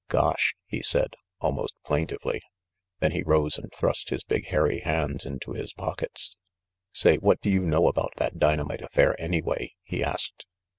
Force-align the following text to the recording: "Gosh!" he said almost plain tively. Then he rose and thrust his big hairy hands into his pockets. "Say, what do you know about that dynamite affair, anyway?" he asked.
"Gosh!" 0.07 0.55
he 0.65 0.81
said 0.81 1.13
almost 1.41 1.75
plain 1.85 2.07
tively. 2.07 2.39
Then 3.01 3.11
he 3.11 3.21
rose 3.21 3.59
and 3.59 3.71
thrust 3.71 4.09
his 4.09 4.23
big 4.23 4.47
hairy 4.47 4.79
hands 4.79 5.27
into 5.27 5.51
his 5.53 5.73
pockets. 5.73 6.35
"Say, 6.91 7.17
what 7.17 7.39
do 7.41 7.51
you 7.51 7.59
know 7.61 7.85
about 7.87 8.13
that 8.17 8.39
dynamite 8.39 8.81
affair, 8.81 9.15
anyway?" 9.21 9.73
he 9.83 10.03
asked. 10.03 10.47